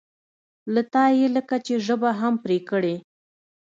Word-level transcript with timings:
له 0.73 0.81
تا 0.93 1.05
یې 1.17 1.27
لکه 1.35 1.55
چې 1.65 1.73
ژبه 1.85 2.09
هم 2.19 2.33
پرې 2.43 2.57
کړې. 2.69 2.95